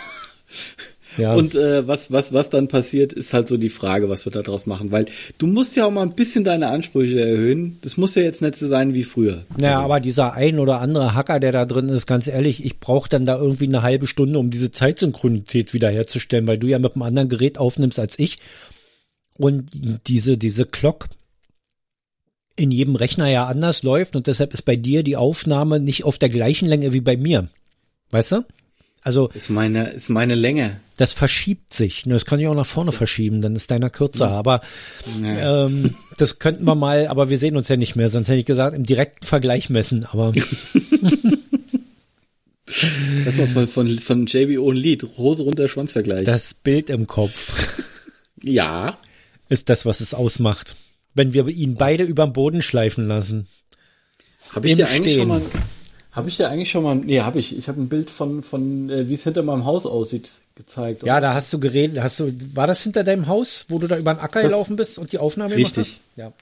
[1.18, 1.34] Ja.
[1.34, 4.42] Und äh, was, was, was dann passiert, ist halt so die Frage, was wir da
[4.42, 4.92] draus machen.
[4.92, 5.06] Weil
[5.38, 7.80] du musst ja auch mal ein bisschen deine Ansprüche erhöhen.
[7.82, 9.44] Das muss ja jetzt nicht so sein wie früher.
[9.60, 9.82] Naja, also.
[9.84, 13.26] aber dieser ein oder andere Hacker, der da drin ist, ganz ehrlich, ich brauche dann
[13.26, 17.30] da irgendwie eine halbe Stunde, um diese Zeitsynchronität wiederherzustellen, weil du ja mit einem anderen
[17.30, 18.38] Gerät aufnimmst als ich.
[19.38, 19.70] Und
[20.08, 21.08] diese, diese Clock
[22.56, 26.18] in jedem Rechner ja anders läuft und deshalb ist bei dir die Aufnahme nicht auf
[26.18, 27.50] der gleichen Länge wie bei mir.
[28.10, 28.46] Weißt du?
[29.08, 30.82] Also ist meine ist meine Länge.
[30.98, 32.04] Das verschiebt sich.
[32.08, 34.28] Das kann ich auch nach vorne verschieben, dann ist deiner kürzer.
[34.28, 34.60] Aber
[35.24, 35.66] ja.
[35.68, 37.08] ähm, das könnten wir mal.
[37.08, 38.10] Aber wir sehen uns ja nicht mehr.
[38.10, 40.04] Sonst hätte ich gesagt im direkten Vergleich messen.
[40.04, 40.34] Aber
[43.24, 45.08] das war von von, von JBO ein Lied.
[45.16, 46.26] Hose runter Schwanzvergleich.
[46.26, 47.78] Das Bild im Kopf.
[48.44, 48.98] ja.
[49.48, 50.76] Ist das, was es ausmacht.
[51.14, 53.48] Wenn wir ihn beide über den Boden schleifen lassen.
[54.54, 55.20] Habe ich dir eigentlich Stehen.
[55.20, 55.42] schon mal
[56.12, 57.58] habe ich dir eigentlich schon mal, nee, habe ich.
[57.58, 61.04] Ich habe ein Bild von, von äh, wie es hinter meinem Haus aussieht, gezeigt.
[61.04, 61.14] Oder?
[61.14, 63.98] Ja, da hast du geredet, hast du, war das hinter deinem Haus, wo du da
[63.98, 65.74] über den Acker das, gelaufen bist und die Aufnahme richtig.
[65.74, 66.18] gemacht hast?
[66.18, 66.34] Ja.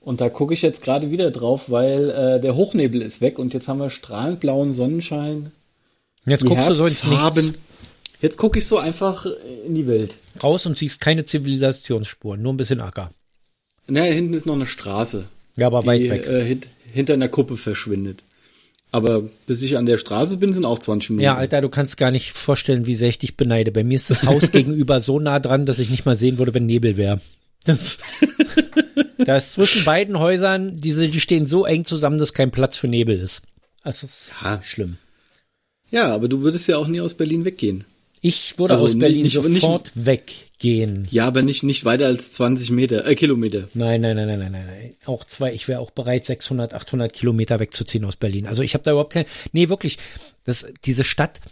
[0.00, 3.54] Und da gucke ich jetzt gerade wieder drauf, weil äh, der Hochnebel ist weg und
[3.54, 5.50] jetzt haben wir strahlend blauen Sonnenschein.
[6.26, 7.52] Jetzt guckst du so ins Nichts.
[8.20, 9.26] Jetzt gucke ich so einfach
[9.66, 10.16] in die Welt.
[10.42, 13.10] Raus und siehst keine Zivilisationsspur, nur ein bisschen Acker.
[13.86, 15.26] Na, hinten ist noch eine Straße.
[15.56, 16.26] Ja, aber die weit weg.
[16.26, 18.24] Äh, hint, hinter einer Kuppe verschwindet.
[18.94, 21.24] Aber bis ich an der Straße bin, sind auch 20 Minuten.
[21.24, 23.72] Ja, Alter, du kannst gar nicht vorstellen, wie sehr ich dich beneide.
[23.72, 26.54] Bei mir ist das Haus gegenüber so nah dran, dass ich nicht mal sehen würde,
[26.54, 27.20] wenn Nebel wäre.
[27.64, 27.98] Das,
[29.18, 32.86] da ist zwischen beiden Häusern, diese, die stehen so eng zusammen, dass kein Platz für
[32.86, 33.42] Nebel ist.
[33.82, 34.62] Das ist Ja.
[34.62, 34.96] schlimm.
[35.90, 37.84] Ja, aber du würdest ja auch nie aus Berlin weggehen.
[38.26, 41.06] Ich würde Also aus Berlin nicht- nicht- sofort weggehen.
[41.10, 43.68] Ja, aber nicht, nicht weiter als 20 Meter, äh, Kilometer.
[43.74, 44.94] Nein, nein, nein, nein, nein, nein, nein.
[45.04, 48.46] Auch zwei, ich wäre auch bereit, 600, 800 Kilometer wegzuziehen aus Berlin.
[48.46, 49.98] Also ich habe da überhaupt kein, nee, wirklich,
[50.46, 51.42] das, diese Stadt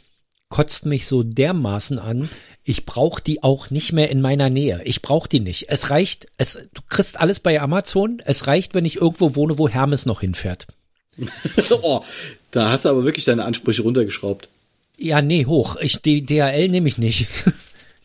[0.48, 2.30] kotzt mich so dermaßen an.
[2.64, 4.80] Ich brauche die auch nicht mehr in meiner Nähe.
[4.84, 5.66] Ich brauche die nicht.
[5.68, 8.22] Es reicht, es, du kriegst alles bei Amazon.
[8.24, 10.66] Es reicht, wenn ich irgendwo wohne, wo Hermes noch hinfährt.
[11.82, 12.00] oh,
[12.50, 14.48] da hast du aber wirklich deine Ansprüche runtergeschraubt.
[15.02, 15.76] Ja, nee, hoch.
[15.80, 17.26] Ich, die DHL nehme ich nicht.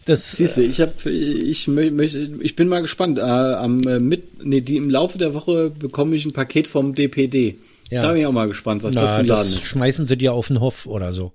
[0.06, 3.18] Das, Siehst du, ich hab, ich mö- möchte, ich bin mal gespannt.
[3.18, 6.96] Äh, am äh, mit, nee, die im Laufe der Woche bekomme ich ein Paket vom
[6.96, 7.58] DPD.
[7.90, 8.04] Ja.
[8.04, 9.66] Da bin ich auch mal gespannt, was na, das für ein Laden das ist.
[9.66, 11.34] schmeißen sie dir auf den Hof oder so.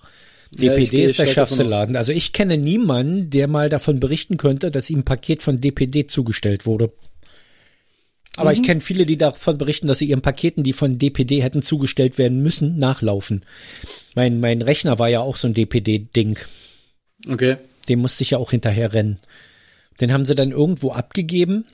[0.59, 1.65] Ja, DPD gehe ist der schärfste.
[1.65, 1.97] Laden.
[1.97, 6.07] Also ich kenne niemanden, der mal davon berichten könnte, dass ihm ein Paket von DPD
[6.07, 6.93] zugestellt wurde.
[8.39, 8.57] Aber Mhm.
[8.57, 12.17] ich kenne viele, die davon berichten, dass sie ihren Paketen, die von DPD hätten zugestellt
[12.19, 13.45] werden müssen, nachlaufen.
[14.15, 16.39] Mein, mein Rechner war ja auch so ein DPD-Ding.
[17.29, 17.57] Okay.
[17.89, 19.19] Dem musste ich ja auch hinterher rennen.
[20.01, 21.67] Den haben sie dann irgendwo abgegeben,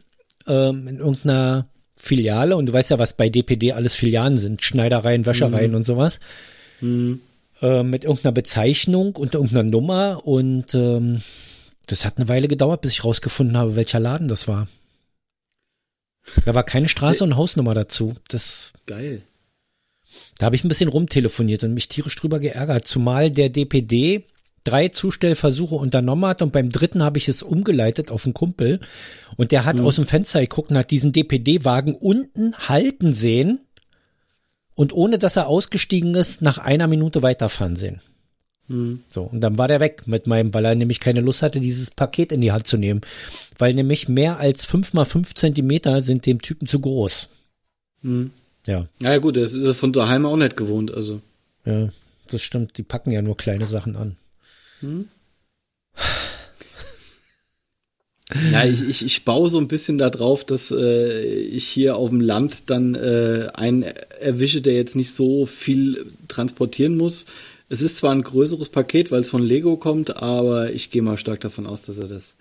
[0.46, 2.56] ähm, in irgendeiner Filiale.
[2.56, 4.62] Und du weißt ja, was bei DPD alles Filialen sind.
[4.62, 6.18] Schneidereien, Wäschereien und sowas.
[7.60, 10.26] Äh, mit irgendeiner Bezeichnung und irgendeiner Nummer.
[10.26, 11.22] Und ähm,
[11.86, 14.68] das hat eine Weile gedauert, bis ich rausgefunden habe, welcher Laden das war.
[16.44, 18.14] Da war keine Straße und Hausnummer dazu.
[18.28, 19.22] Das, Geil.
[20.38, 22.86] da habe ich ein bisschen rumtelefoniert und mich tierisch drüber geärgert.
[22.86, 24.24] Zumal der DPD
[24.64, 28.80] drei Zustellversuche unternommen hat und beim dritten habe ich es umgeleitet auf einen Kumpel
[29.36, 33.60] und der hat aus dem Fenster geguckt und hat diesen DPD-Wagen unten halten sehen
[34.74, 38.00] und ohne dass er ausgestiegen ist, nach einer Minute weiterfahren sehen.
[38.68, 41.90] So, und dann war der weg mit meinem, weil er nämlich keine Lust hatte, dieses
[41.90, 43.00] Paket in die Hand zu nehmen.
[43.56, 47.30] Weil nämlich mehr als fünf mal fünf Zentimeter sind dem Typen zu groß.
[48.02, 51.22] Ja, Na ja, gut, das ist er von daheim auch nicht gewohnt, also.
[51.64, 51.88] ja,
[52.30, 52.76] das stimmt.
[52.76, 54.16] Die packen ja nur kleine Sachen an.
[58.52, 62.20] Ja, ich, ich, ich baue so ein bisschen darauf, dass äh, ich hier auf dem
[62.20, 63.84] Land dann äh, einen
[64.20, 67.24] erwische, der jetzt nicht so viel transportieren muss.
[67.68, 71.18] Es ist zwar ein größeres Paket, weil es von Lego kommt, aber ich gehe mal
[71.18, 72.36] stark davon aus, dass er das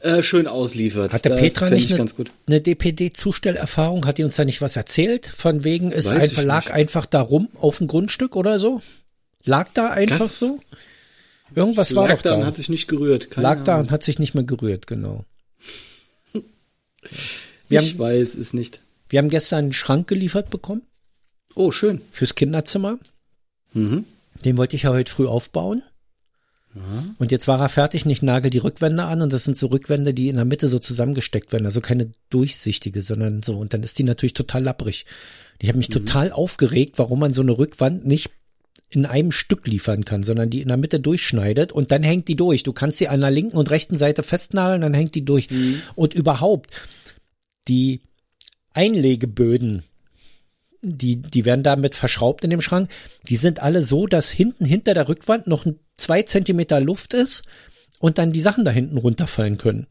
[0.00, 1.12] äh, schön ausliefert.
[1.12, 2.30] Hat der das Petra nicht ich eine, ganz gut.
[2.46, 4.04] eine DPD-Zustellerfahrung?
[4.04, 5.26] Hat die uns da nicht was erzählt?
[5.26, 6.74] Von wegen ist Weiß lag nicht.
[6.74, 8.82] einfach da rum auf dem Grundstück oder so?
[9.44, 10.58] Lag da einfach Das so?
[11.54, 12.36] Irgendwas war Lag doch da da.
[12.36, 13.30] und hat sich nicht gerührt.
[13.30, 13.86] Keine lag da Ahnung.
[13.86, 15.24] und hat sich nicht mehr gerührt, genau.
[17.68, 18.80] Wir ich haben, weiß es nicht.
[19.08, 20.82] wir haben gestern einen Schrank geliefert bekommen
[21.54, 22.00] Oh, schön.
[22.10, 22.98] fürs Kinderzimmer.
[23.72, 24.04] Mhm.
[24.44, 25.82] Den wollte ich ja heute früh aufbauen.
[27.18, 29.66] Und jetzt war er fertig, und ich nagel die Rückwände an und das sind so
[29.66, 33.58] Rückwände, die in der Mitte so zusammengesteckt werden, also keine durchsichtige, sondern so.
[33.58, 35.04] Und dann ist die natürlich total lapprig.
[35.58, 38.30] Ich habe mich total aufgeregt, warum man so eine Rückwand nicht
[38.88, 42.36] in einem Stück liefern kann, sondern die in der Mitte durchschneidet und dann hängt die
[42.36, 42.62] durch.
[42.62, 45.48] Du kannst sie an der linken und rechten Seite festnageln, dann hängt die durch.
[45.94, 46.70] Und überhaupt,
[47.68, 48.00] die
[48.72, 49.82] Einlegeböden,
[50.82, 52.90] die, die werden damit verschraubt in dem Schrank.
[53.28, 55.64] Die sind alle so, dass hinten hinter der Rückwand noch
[55.94, 57.44] zwei Zentimeter Luft ist
[58.00, 59.86] und dann die Sachen da hinten runterfallen können.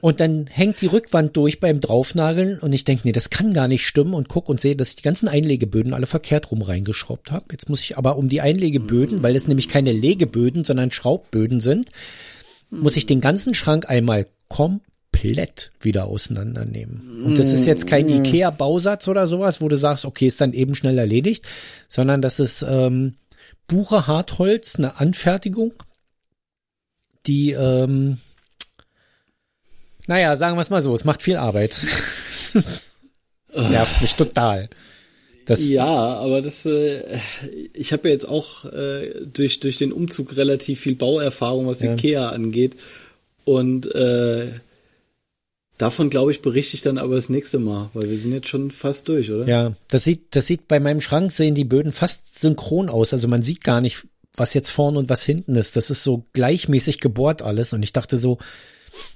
[0.00, 3.66] Und dann hängt die Rückwand durch beim Draufnageln und ich denke, nee, das kann gar
[3.66, 7.32] nicht stimmen und guck und sehe, dass ich die ganzen Einlegeböden alle verkehrt rum reingeschraubt
[7.32, 7.46] habe.
[7.50, 11.90] Jetzt muss ich aber um die Einlegeböden, weil es nämlich keine Legeböden, sondern Schraubböden sind,
[12.70, 14.88] muss ich den ganzen Schrank einmal komplett
[15.80, 17.24] wieder auseinandernehmen.
[17.24, 20.74] Und das ist jetzt kein Ikea-Bausatz oder sowas, wo du sagst, okay, ist dann eben
[20.74, 21.46] schnell erledigt,
[21.88, 23.14] sondern das ist ähm,
[23.66, 25.74] Buche Hartholz, eine Anfertigung,
[27.26, 28.18] die, ähm,
[30.06, 31.74] naja, sagen wir es mal so, es macht viel Arbeit.
[33.50, 34.68] Es nervt mich total.
[35.46, 37.02] Das, Ja, aber das, äh,
[37.72, 41.94] ich habe ja jetzt auch äh, durch, durch den Umzug relativ viel Bauerfahrung, was Ja.
[41.94, 42.76] Ikea angeht.
[43.46, 44.52] Und äh,
[45.78, 48.70] davon, glaube ich, berichte ich dann aber das nächste Mal, weil wir sind jetzt schon
[48.70, 49.46] fast durch, oder?
[49.46, 53.12] Ja, das sieht, das sieht bei meinem Schrank sehen die Böden fast synchron aus.
[53.12, 55.76] Also man sieht gar nicht, was jetzt vorne und was hinten ist.
[55.76, 57.72] Das ist so gleichmäßig gebohrt alles.
[57.72, 58.38] Und ich dachte so,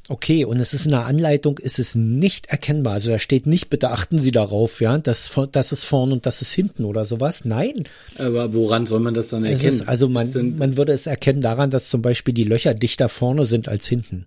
[0.09, 2.95] okay, und es ist in der Anleitung, ist es nicht erkennbar.
[2.95, 6.43] Also da steht nicht, bitte achten Sie darauf, ja, das, das ist vorne und das
[6.43, 7.45] ist hinten oder sowas.
[7.45, 7.85] Nein.
[8.19, 9.69] Aber woran soll man das dann erkennen?
[9.69, 12.75] ist, also Ist man, denn, man würde es erkennen daran, dass zum Beispiel die Löcher
[12.75, 14.27] dichter vorne sind als hinten.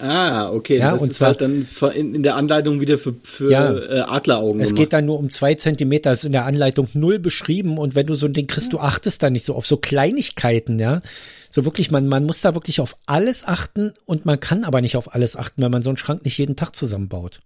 [0.00, 0.78] Ah, okay.
[0.78, 3.72] Ja, das und ist zwar- halt dann in, in der Anleitung wieder für, für Ja.
[3.76, 4.80] äh, Adleraugen Es gemacht.
[4.82, 8.14] geht dann nur um zwei Zentimeter, ist in der Anleitung null beschrieben und wenn du
[8.14, 11.02] so ein Ding kriegst, du achtest da nicht so auf so Kleinigkeiten, ja.
[11.50, 14.96] So wirklich, man, man muss da wirklich auf alles achten und man kann aber nicht
[14.96, 17.40] auf alles achten, wenn man so einen Schrank nicht jeden Tag zusammenbaut.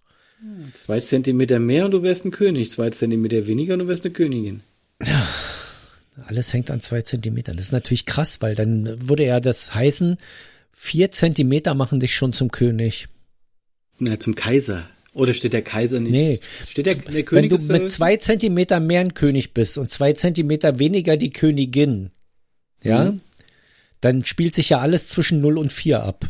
[0.73, 2.69] Zwei Zentimeter mehr und du wärst ein König.
[2.71, 4.61] Zwei Zentimeter weniger und du wärst eine Königin.
[6.27, 7.57] Alles hängt an zwei Zentimetern.
[7.57, 10.17] Das ist natürlich krass, weil dann würde ja das heißen,
[10.77, 13.07] vier Zentimeter machen dich schon zum König.
[13.97, 14.87] Na, zum Kaiser.
[15.13, 16.11] Oder steht der Kaiser nicht?
[16.11, 16.39] Nee.
[16.69, 19.89] Steht der, der Wenn König du ist mit zwei Zentimeter mehr ein König bist und
[19.89, 22.11] zwei Zentimeter weniger die Königin,
[22.83, 23.21] ja, Mhm.
[24.01, 26.27] dann spielt sich ja alles zwischen 0 und 4 ab.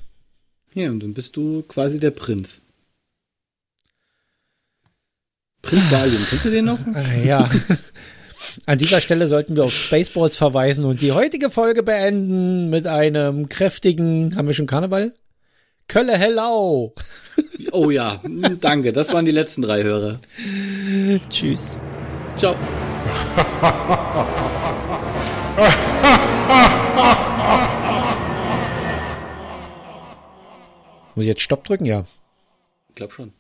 [0.76, 2.62] Ja, und dann bist du quasi der Prinz.
[5.64, 6.80] Prinz Valium, kennst du den noch?
[6.94, 7.50] Ah, Ja.
[8.66, 13.50] An dieser Stelle sollten wir auf Spaceballs verweisen und die heutige Folge beenden mit einem
[13.50, 15.14] kräftigen, haben wir schon Karneval?
[15.88, 16.96] Kölle Hellau.
[17.72, 18.22] Oh ja,
[18.60, 18.92] danke.
[18.92, 20.20] Das waren die letzten drei Hörer.
[21.30, 21.82] Tschüss.
[22.38, 22.56] Ciao.
[31.16, 31.86] Muss ich jetzt Stopp drücken?
[31.86, 32.06] Ja.
[32.90, 33.32] Ich glaub schon.